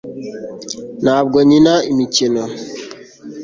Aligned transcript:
ntabwo 1.03 1.37
nkina 1.47 1.75
imikino 1.91 2.43